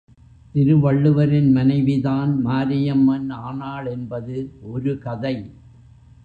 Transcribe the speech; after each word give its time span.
திருவள்ளுவரின் 0.55 1.49
மனைவிதான் 1.51 2.31
மாரியம்மன் 2.41 3.29
ஆனாள் 3.41 3.85
என்பது 3.85 4.37
ஒரு 4.61 4.97
கதை. 4.97 5.35